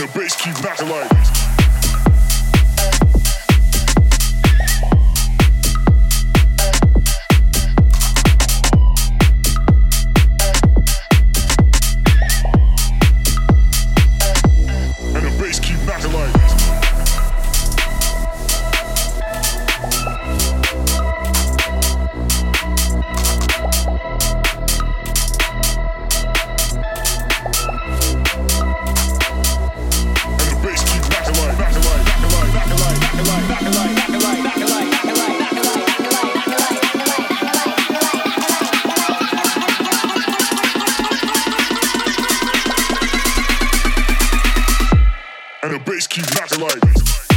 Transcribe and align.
and 0.00 0.08
the 0.08 0.18
bass 0.18 0.36
keep 0.36 0.54
knocking 0.62 0.88
like. 0.88 1.47
bass 45.84 46.06
keep 46.06 46.24
knocking 46.34 46.60
like. 46.60 47.27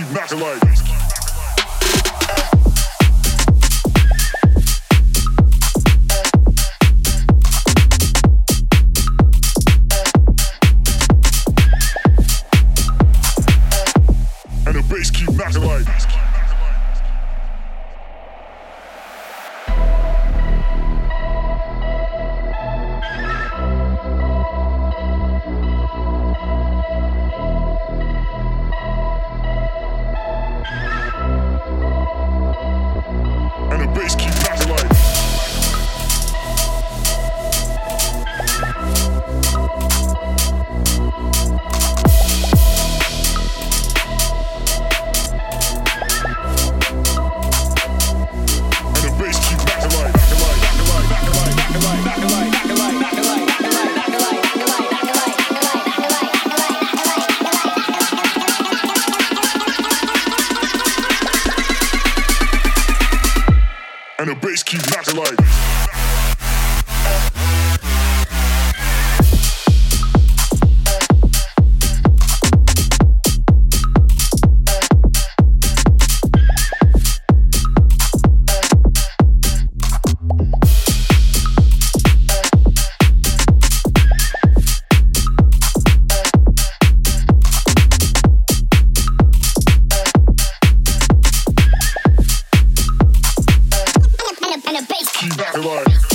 keep 0.00 0.12
knocking 0.12 0.40
like. 0.40 0.89
and 64.20 64.28
the 64.28 64.34
bass 64.34 64.62
keep 64.62 64.82
knocking 64.90 65.16
like. 65.16 65.89
work. 95.70 96.09